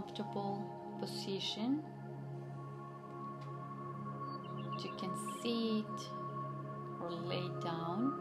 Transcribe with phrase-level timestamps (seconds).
[0.00, 0.64] comfortable
[0.98, 1.82] position.
[4.82, 6.08] You can sit
[7.02, 8.14] or lay down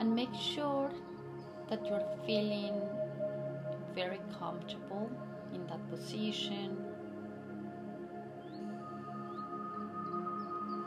[0.00, 0.90] and make sure
[1.70, 2.80] that you're feeling
[3.94, 5.08] very comfortable
[5.54, 6.76] in that position.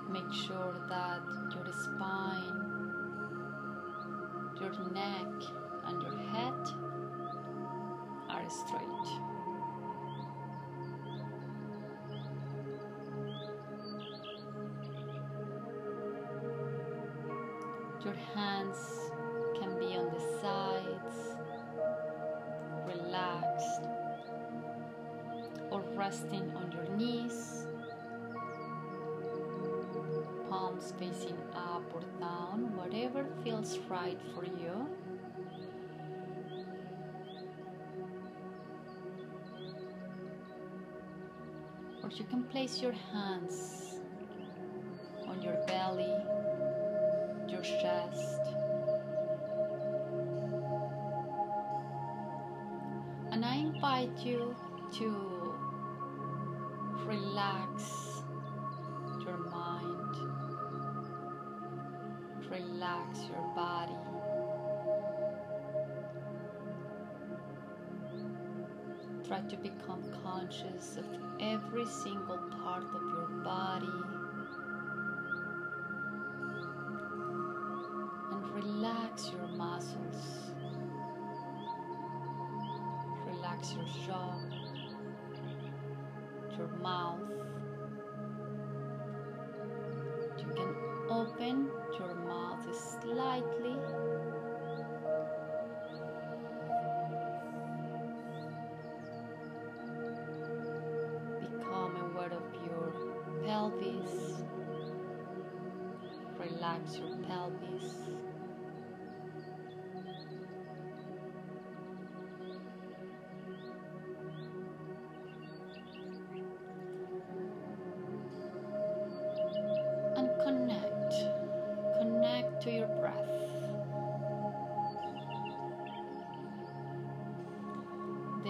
[0.10, 1.22] Make sure that
[1.56, 2.60] your spine,
[4.60, 5.61] your neck,
[8.52, 8.82] straight.
[18.04, 18.78] Your hands
[19.60, 21.38] can be on the sides,
[22.86, 23.84] relaxed,
[25.70, 27.68] or resting on your knees,
[30.50, 34.90] palms facing up or down, whatever feels right for you.
[42.20, 43.91] You can place your hands
[69.32, 71.06] Try to become conscious of
[71.40, 73.88] every single part of your body
[78.30, 80.52] and relax your muscles.
[83.26, 84.36] Relax your jaw,
[86.58, 87.22] your mouth.
[90.40, 90.76] You can
[91.10, 92.68] open your mouth
[93.02, 94.01] slightly.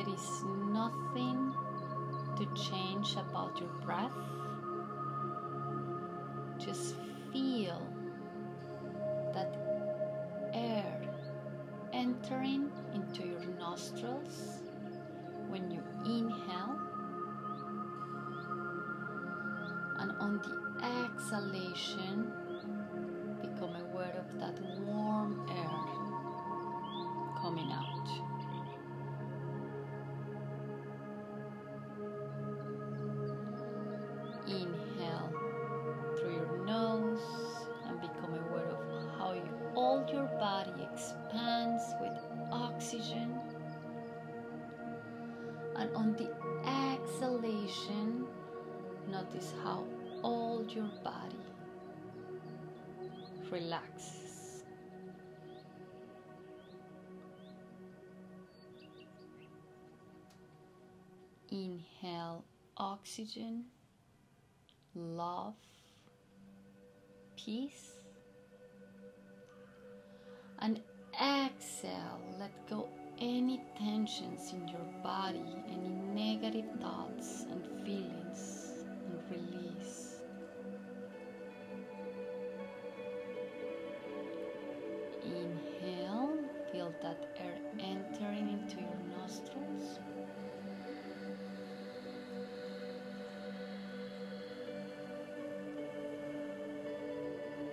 [0.04, 1.54] There is nothing
[2.36, 4.12] to change about your breath.
[6.58, 6.96] Just
[7.32, 7.80] feel
[9.36, 9.56] that
[10.56, 11.02] air
[11.94, 14.64] entering into your nostrils
[15.50, 16.80] when you inhale
[20.00, 22.34] and on the exhalation,
[23.40, 24.60] become aware of that
[45.82, 46.30] And on the
[46.70, 48.28] exhalation,
[49.10, 49.84] notice how
[50.22, 51.44] all your body
[53.50, 54.64] relaxes.
[61.50, 62.44] Inhale
[62.78, 63.66] oxygen,
[64.94, 65.56] love,
[67.36, 67.96] peace.
[70.60, 70.80] And
[71.20, 72.88] exhale, let go
[73.22, 80.16] any tensions in your body, any negative thoughts and feelings, and release.
[85.24, 86.34] Inhale,
[86.72, 90.00] feel that air entering into your nostrils.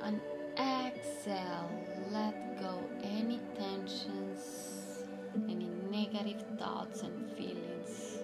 [0.03, 0.21] And
[0.59, 1.71] exhale,
[6.99, 8.19] thoughts and feelings.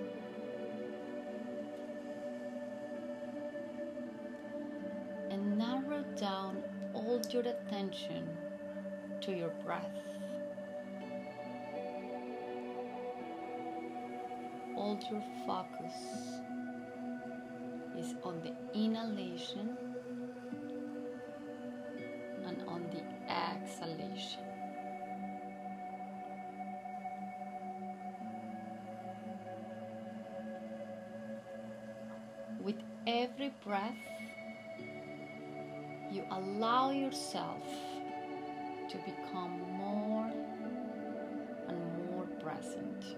[5.30, 6.62] And narrow down
[6.92, 8.28] all your attention
[9.22, 9.84] to your breath.
[14.76, 15.94] All your focus
[17.98, 19.76] is on the inhalation
[33.06, 33.94] every breath,
[36.10, 37.62] you allow yourself
[38.88, 40.30] to become more
[41.68, 43.16] and more present.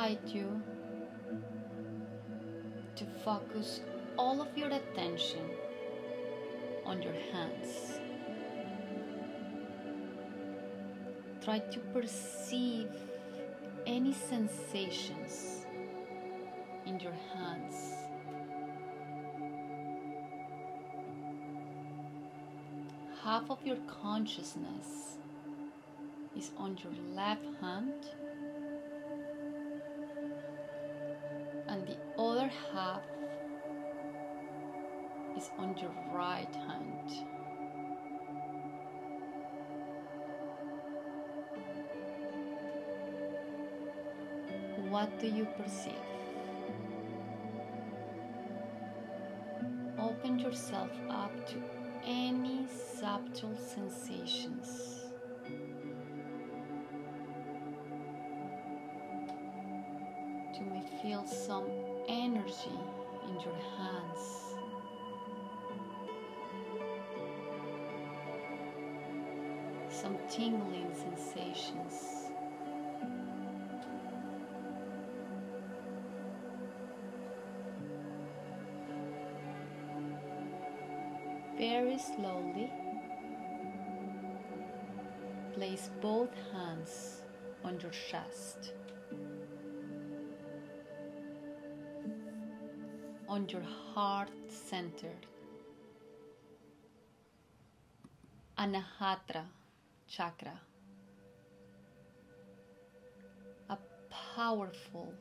[0.00, 0.62] Invite you
[2.96, 3.80] to focus
[4.16, 5.44] all of your attention
[6.86, 8.00] on your hands.
[11.44, 12.88] Try to perceive
[13.86, 15.66] any sensations
[16.86, 17.74] in your hands.
[23.22, 25.18] Half of your consciousness
[26.34, 27.92] is on your left hand,
[32.72, 33.02] half
[35.36, 37.10] is on your right hand.
[44.90, 45.94] What do you perceive?
[49.98, 51.56] Open yourself up to
[52.04, 52.66] any
[52.98, 54.99] subtle sensations.
[62.50, 62.78] Energy
[63.28, 64.54] in your hands.
[69.90, 71.92] Some tingling sensations.
[81.58, 82.72] Very slowly,
[85.52, 87.20] place both hands
[87.62, 88.72] on your chest,
[93.30, 93.62] on your
[93.94, 95.12] heart center,
[98.58, 99.44] Anahata
[100.08, 100.60] chakra,
[103.68, 103.78] a
[104.34, 105.14] powerful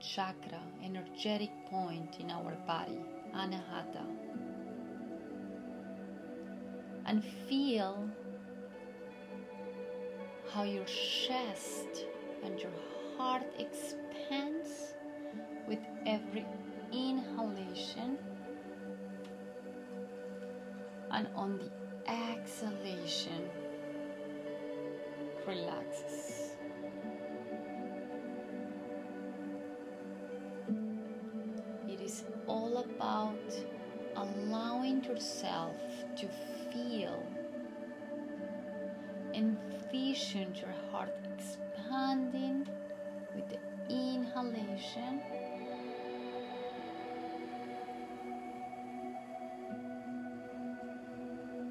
[0.00, 2.98] chakra, energetic point in our body,
[3.34, 4.06] Anahata.
[7.04, 8.08] And feel
[10.50, 12.06] how your chest
[12.42, 12.72] and your
[13.18, 14.87] heart expands
[15.68, 16.46] with every
[16.92, 18.18] inhalation
[21.10, 23.50] and on the exhalation
[25.46, 26.37] relaxes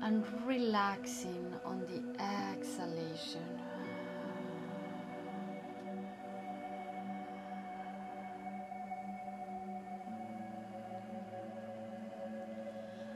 [0.07, 3.43] And relaxing on the exhalation.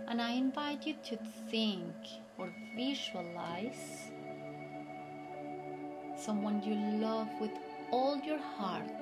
[0.09, 1.17] And I invite you to
[1.49, 1.95] think
[2.37, 4.11] or visualize
[6.17, 7.51] someone you love with
[7.91, 9.01] all your heart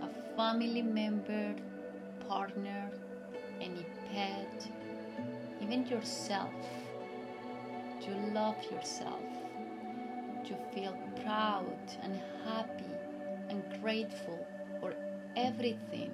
[0.00, 1.54] a family member,
[2.26, 2.90] partner,
[3.60, 4.70] any pet,
[5.60, 6.77] even yourself.
[8.08, 9.20] To love yourself,
[10.46, 12.94] to feel proud and happy
[13.50, 14.46] and grateful
[14.80, 14.94] for
[15.36, 16.10] everything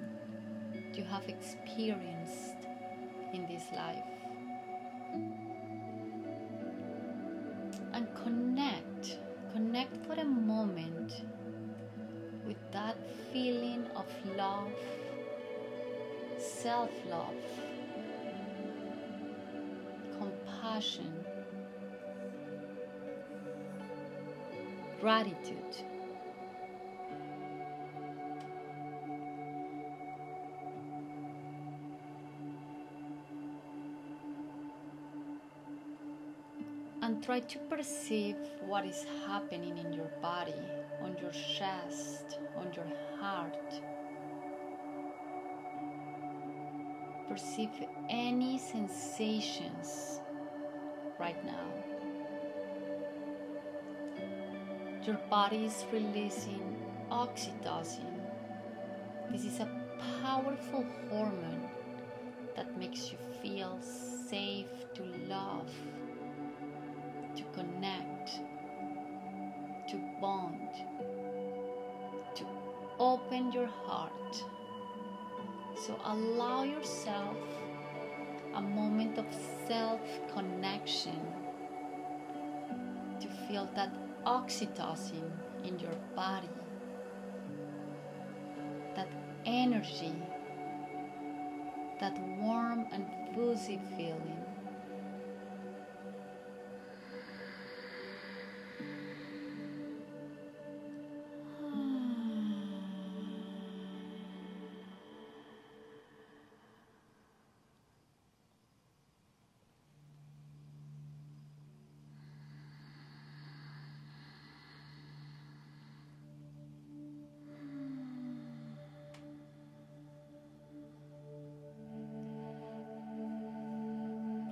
[0.93, 2.67] you have experienced
[3.31, 4.03] in this life.
[7.93, 9.17] And connect,
[9.53, 11.13] connect for a moment
[12.45, 12.97] with that
[13.31, 14.73] feeling of love,
[16.37, 17.35] self love,
[20.19, 21.23] compassion,
[25.05, 25.75] gratitude.
[37.03, 38.35] and try to perceive
[38.65, 40.65] what is happening in your body,
[41.03, 42.87] on your chest, on your
[43.19, 43.79] heart.
[47.29, 47.69] Perceive
[48.09, 50.19] any sensations
[51.19, 51.94] right now.
[55.05, 56.63] Your body is releasing
[57.11, 58.09] oxytocin.
[59.31, 59.69] This is a
[60.23, 61.69] powerful hormone
[62.55, 63.79] that makes you feel
[64.27, 65.69] safe to love
[67.35, 68.39] to connect,
[69.89, 70.69] to bond,
[72.33, 72.45] to
[72.97, 74.43] open your heart.
[75.85, 77.37] So allow yourself
[78.55, 79.25] a moment of
[79.67, 79.99] self
[80.33, 81.19] connection
[83.19, 85.29] to feel that oxytocin
[85.63, 86.49] in your body,
[88.95, 89.07] that
[89.45, 90.15] energy,
[91.99, 94.43] that warm and fuzzy feeling.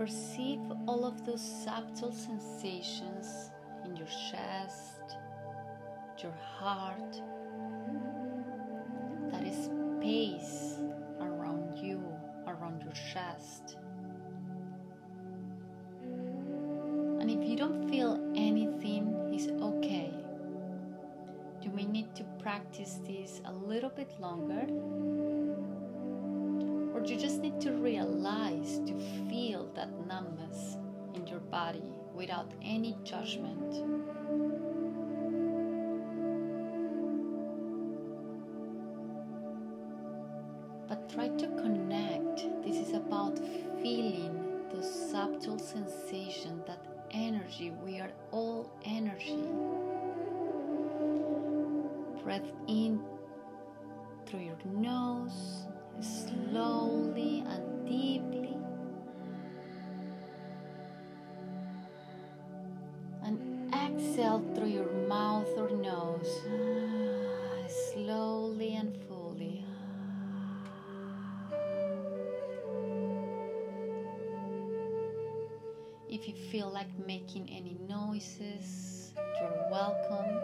[0.03, 3.51] Perceive all of those subtle sensations
[3.85, 5.15] in your chest,
[6.21, 7.21] your heart,
[9.31, 10.75] that space
[11.21, 12.03] around you,
[12.47, 13.77] around your chest.
[17.21, 20.13] And if you don't feel anything, it's okay.
[21.61, 24.65] You may need to practice this a little bit longer
[27.09, 28.93] you just need to realize to
[29.29, 30.77] feel that numbness
[31.15, 31.83] in your body
[32.13, 33.73] without any judgment.
[40.87, 42.45] But try to connect.
[42.63, 43.37] This is about
[43.81, 47.71] feeling the subtle sensation, that energy.
[47.83, 49.43] We are all energy.
[52.23, 52.82] Breath in
[77.33, 80.39] making any noises, you're welcome.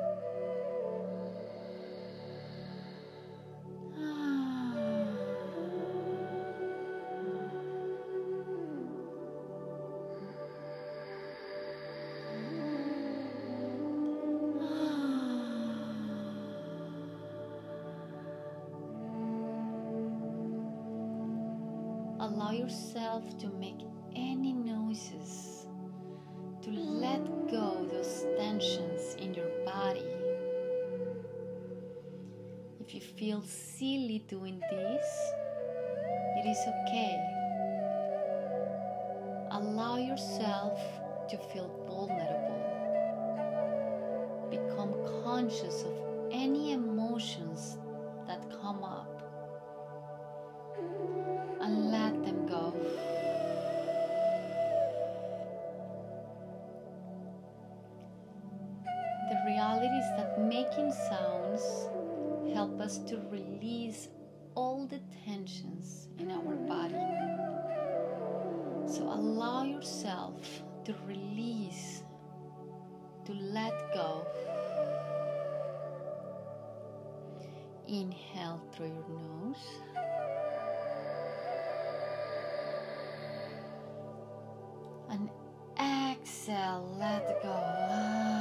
[22.19, 23.81] allow yourself to make
[24.15, 24.53] any
[27.19, 30.05] let go those tensions in your body.
[32.79, 35.05] If you feel silly doing this,
[36.38, 37.19] it is okay.
[39.51, 40.79] Allow yourself
[41.29, 42.55] to feel vulnerable.
[44.49, 46.09] Become conscious of
[62.81, 64.07] us to release
[64.55, 66.95] all the tensions in our body.
[68.86, 72.03] So allow yourself to release,
[73.25, 74.25] to let go.
[77.88, 79.57] Inhale through your nose.
[85.09, 85.29] And
[85.79, 88.38] exhale, let go.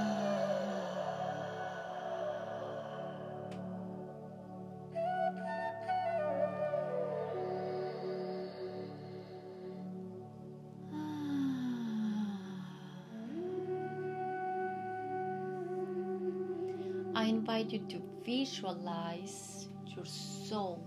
[17.59, 20.87] Invite you to visualize your soul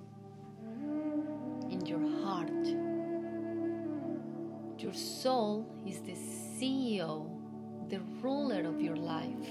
[1.70, 2.66] in your heart.
[4.82, 7.30] Your soul is the CEO,
[7.90, 9.50] the ruler of your life.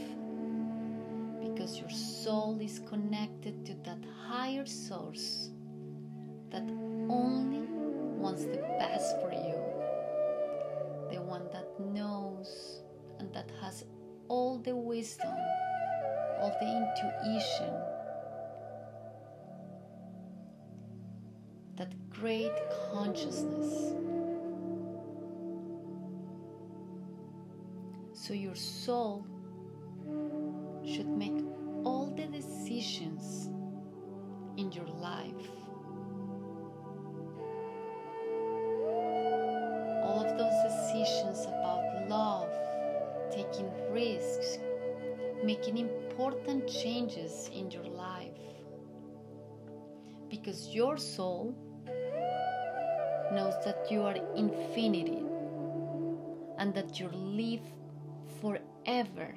[1.42, 5.50] Because your soul is connected to that higher source
[6.50, 6.62] that
[7.10, 7.66] only
[8.16, 9.60] wants the best for you.
[11.12, 12.80] The one that knows
[13.18, 13.84] and that has
[14.28, 15.34] all the wisdom,
[16.40, 17.70] all the intuition,
[21.76, 22.52] that great
[22.92, 23.94] consciousness.
[28.14, 29.26] So your soul
[30.84, 31.44] should make
[31.84, 33.50] all the decisions
[34.56, 35.48] in your life.
[40.02, 42.50] All of those decisions about love,
[43.30, 44.58] taking risks,
[45.44, 48.32] making important changes in your life.
[50.28, 51.54] Because your soul
[53.32, 55.22] knows that you are infinity
[56.58, 57.62] and that you live
[58.40, 59.34] forever.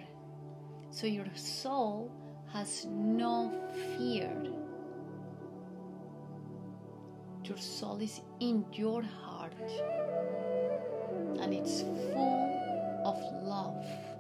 [0.91, 2.12] So your soul
[2.51, 3.51] has no
[3.98, 4.31] fear.
[7.45, 9.53] Your soul is in your heart
[11.39, 14.12] and it's full of love.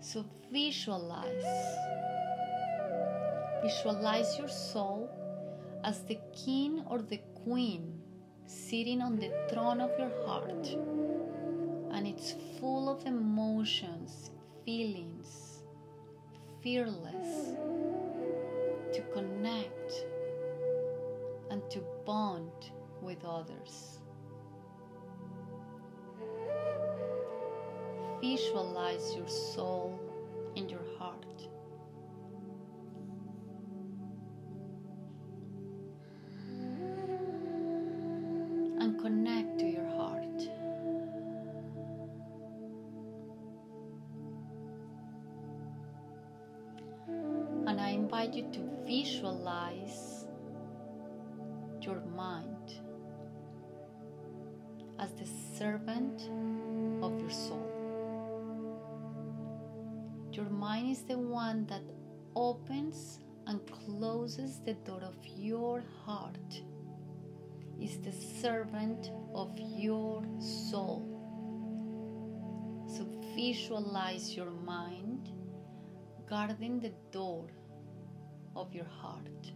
[0.00, 1.44] So visualize.
[3.62, 5.10] Visualize your soul
[5.84, 8.00] as the king or the queen
[8.46, 10.66] sitting on the throne of your heart
[11.92, 14.30] and it's full of emotions,
[14.64, 15.62] feelings,
[16.62, 17.56] fearless
[18.94, 19.92] to connect
[21.50, 23.99] and to bond with others.
[28.20, 29.98] Visualize your soul
[30.56, 30.79] in your
[65.40, 66.62] your heart.
[67.80, 71.00] Is the servant of your soul.
[72.94, 75.30] So visualize your mind
[76.28, 77.46] guarding the door
[78.54, 79.52] of your heart.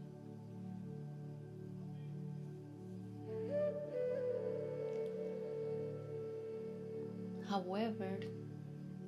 [7.49, 8.21] However,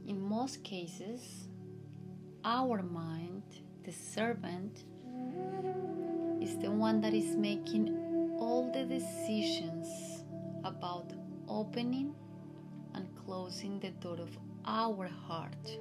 [0.06, 1.48] in most cases,
[2.44, 3.42] our mind,
[3.82, 4.84] the servant,
[6.40, 7.88] is the one that is making
[8.38, 10.24] all the decisions
[10.64, 11.12] about
[11.48, 12.14] opening
[12.94, 15.78] and closing the door of our heart.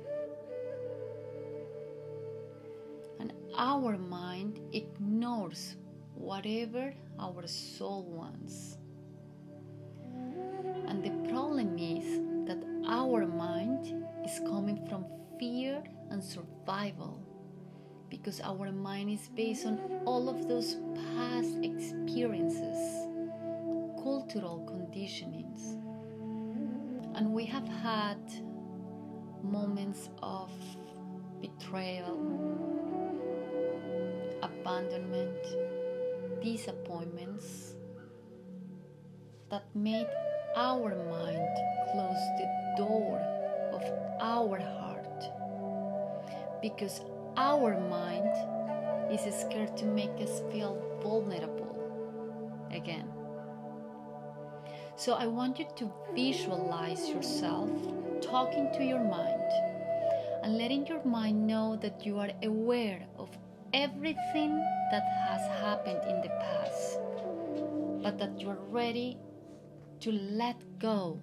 [3.19, 5.75] And our mind ignores
[6.13, 8.77] whatever our soul wants.
[10.87, 15.05] And the problem is that our mind is coming from
[15.39, 17.19] fear and survival
[18.17, 20.77] because our mind is based on all of those
[21.15, 22.77] past experiences,
[24.01, 25.75] cultural conditionings.
[27.15, 28.19] And we have had
[29.43, 30.49] moments of
[31.41, 32.17] betrayal,
[34.41, 35.43] abandonment,
[36.41, 37.75] disappointments
[39.51, 40.07] that made
[40.55, 41.57] our mind
[41.91, 43.19] close the door
[43.73, 43.83] of
[44.21, 44.95] our heart
[46.61, 47.01] because
[47.37, 48.33] our mind
[49.11, 51.75] is scared to make us feel vulnerable
[52.71, 53.07] again.
[54.95, 57.69] So I want you to visualize yourself
[58.21, 59.51] talking to your mind
[60.43, 63.29] and letting your mind know that you are aware of
[63.73, 64.55] everything
[64.91, 66.99] that has happened in the past,
[68.01, 69.17] but that you are ready
[69.99, 71.19] to let go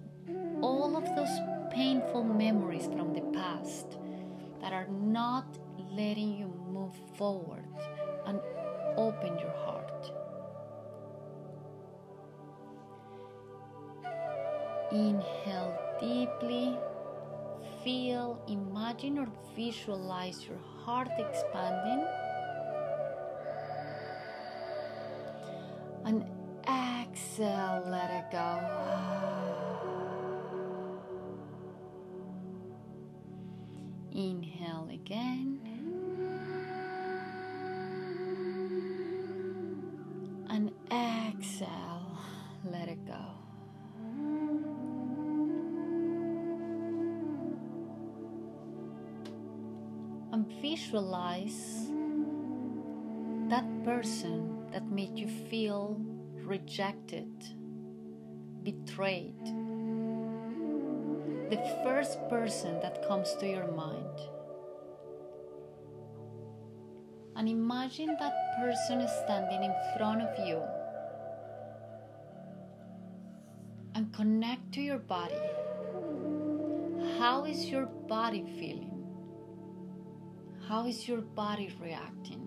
[0.61, 1.39] all of those
[1.71, 3.97] painful memories from the past
[4.61, 5.57] that are not
[5.91, 7.65] letting you move forward
[8.25, 8.39] and
[8.97, 10.11] open your heart.
[14.91, 16.77] Inhale deeply,
[17.83, 22.05] feel, imagine, or visualize your heart expanding.
[26.05, 26.25] And
[26.67, 28.59] exhale, let it go.
[34.11, 35.52] Inhale again.
[50.63, 51.91] Visualize
[53.49, 55.99] that person that made you feel
[56.45, 57.27] rejected,
[58.63, 59.45] betrayed
[61.49, 64.17] the first person that comes to your mind.
[67.35, 70.61] And imagine that person standing in front of you.
[73.95, 75.43] And connect to your body.
[77.19, 78.92] How is your body feeling?
[80.73, 82.41] How is your body reacting?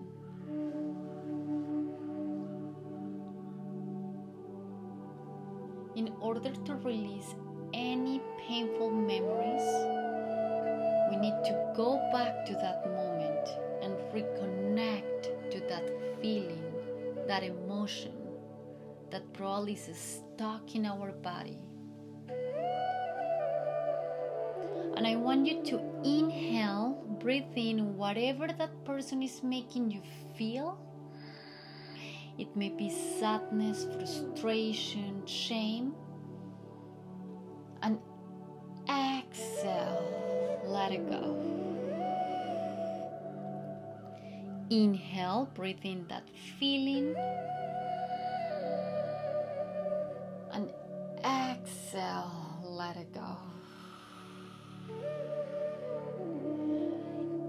[5.95, 7.35] In order to release
[7.73, 9.67] any painful memories,
[11.09, 13.47] we need to go back to that moment
[13.81, 15.89] and reconnect to that
[16.21, 16.65] feeling,
[17.29, 18.11] that emotion
[19.09, 21.59] that probably is stuck in our body.
[24.97, 30.01] And I want you to inhale, breathe in whatever that person is making you
[30.37, 30.77] feel.
[32.37, 35.93] It may be sadness, frustration, shame
[37.81, 37.99] and
[38.89, 41.35] exhale, let it go.
[44.69, 47.15] Inhale, breathe in that feeling,
[50.51, 50.69] and
[51.23, 52.31] exhale,
[52.63, 53.46] let it go.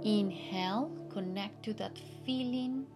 [0.04, 2.86] Inhale, connect to that feeling,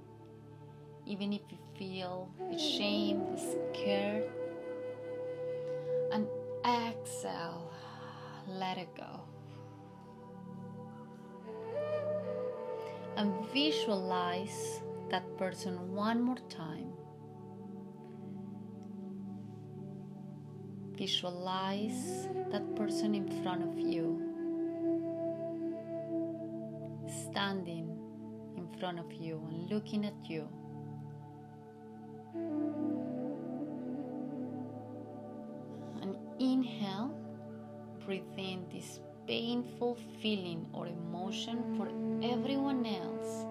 [1.07, 4.31] even if you feel ashamed, scared.
[6.13, 6.27] And
[6.65, 7.73] exhale,
[8.47, 9.21] let it go.
[13.17, 16.93] And visualize that person one more time.
[20.97, 24.22] Visualize that person in front of you.
[27.33, 27.89] Standing
[28.59, 30.47] in front of you and looking at you.
[36.03, 37.17] And inhale,
[38.05, 41.89] breathe in this painful feeling or emotion for
[42.23, 43.47] everyone else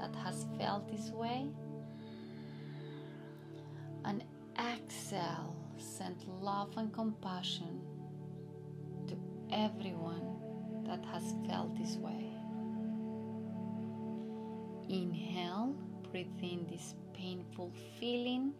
[0.00, 1.48] that has felt this way.
[4.04, 4.22] And
[4.56, 7.80] exhale, send love and compassion
[9.08, 9.16] to
[9.50, 10.36] everyone
[10.86, 12.27] that has felt this way.
[14.88, 15.74] Inhale,
[16.10, 18.54] breathe in this painful feeling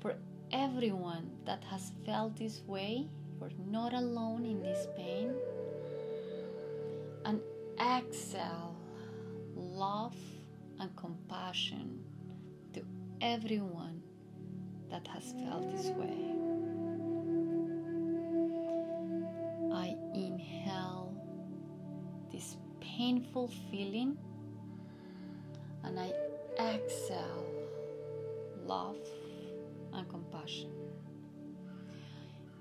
[0.00, 0.14] for
[0.50, 3.08] everyone that has felt this way.
[3.40, 5.34] You're not alone in this pain.
[7.24, 7.40] And
[7.80, 8.76] exhale,
[9.54, 10.16] love
[10.78, 12.04] and compassion
[12.74, 12.82] to
[13.20, 14.02] everyone
[14.90, 16.34] that has felt this way.
[19.72, 21.14] I inhale
[22.30, 24.18] this painful feeling
[25.92, 27.46] and I exhale
[28.64, 28.96] love
[29.92, 30.70] and compassion.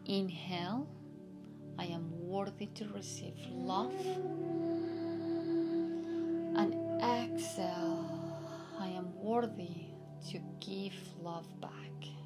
[0.06, 0.88] Inhale,
[1.80, 3.94] I am worthy to receive love.
[6.58, 8.38] And exhale,
[8.78, 9.86] I am worthy
[10.32, 12.20] to give love back.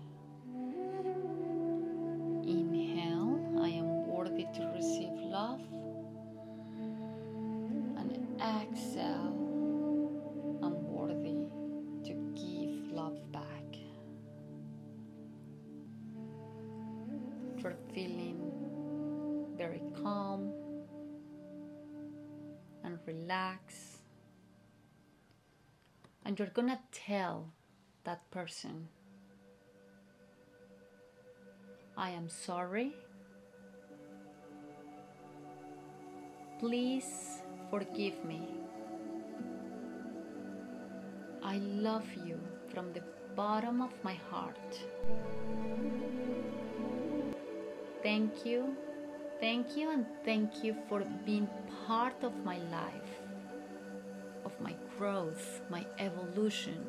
[26.35, 27.47] And you're gonna tell
[28.03, 28.89] that person,
[31.95, 32.93] I am sorry.
[36.59, 38.49] Please forgive me.
[41.41, 43.03] I love you from the
[43.37, 44.79] bottom of my heart.
[48.03, 48.75] Thank you,
[49.39, 51.47] thank you, and thank you for being
[51.87, 53.24] part of my life,
[54.97, 56.85] growth, my evolution.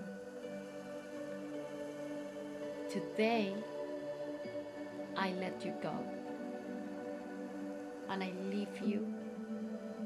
[2.89, 3.55] Today,
[5.17, 5.95] I let you go
[8.09, 9.13] and I leave you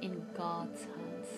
[0.00, 1.28] in God's hands.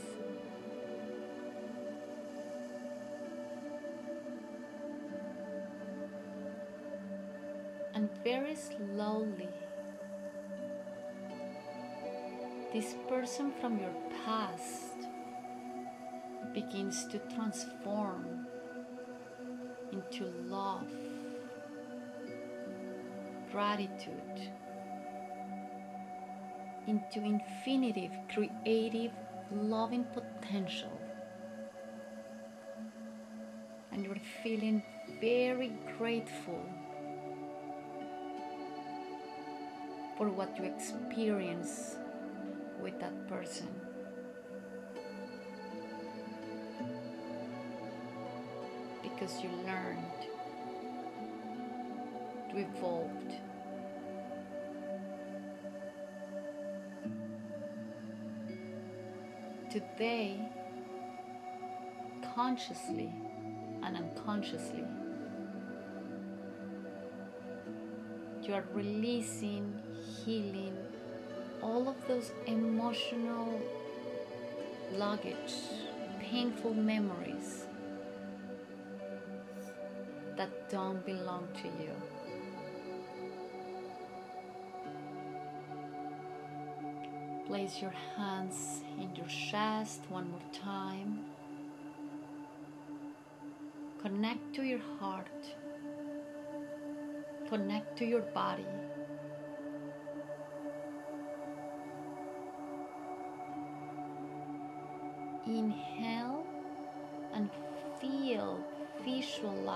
[7.94, 9.48] And very slowly,
[12.72, 13.94] this person from your
[14.25, 15.12] past
[16.55, 18.47] begins to transform
[19.93, 20.88] into love,
[23.51, 24.51] gratitude,
[26.87, 29.12] into infinitive, creative,
[29.51, 31.01] loving potential.
[33.93, 34.83] And you're feeling
[35.21, 36.65] very grateful
[40.17, 41.97] for what you experience
[42.83, 43.69] with that person.
[49.23, 50.03] Because you learned,
[52.53, 53.35] you evolved.
[59.71, 60.41] Today,
[62.35, 63.13] consciously
[63.85, 64.85] and unconsciously,
[68.43, 69.81] you are releasing,
[70.25, 70.77] healing
[71.63, 73.63] all of those emotional
[74.97, 75.55] luggage,
[76.19, 77.62] painful memories
[80.42, 81.94] that don't belong to you.
[87.46, 91.20] Place your hands in your chest one more time.
[94.00, 95.42] Connect to your heart.
[97.48, 98.66] Connect to your body.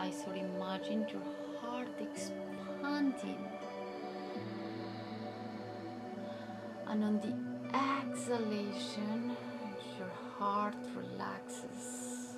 [0.06, 1.22] Visualize, or imagine your
[1.60, 3.38] heart expanding.
[6.86, 9.36] And on the exhalation,
[9.98, 12.36] your heart relaxes.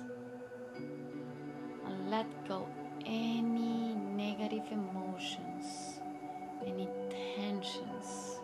[1.85, 2.67] And let go
[3.05, 5.99] any negative emotions,
[6.65, 8.39] any tensions.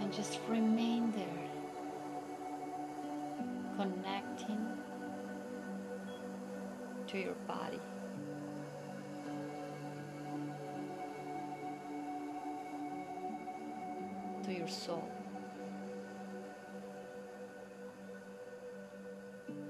[0.00, 0.85] And just remain
[7.08, 7.80] to your body.
[14.44, 15.08] To your soul,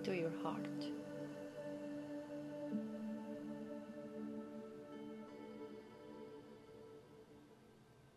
[0.05, 0.96] to your heart.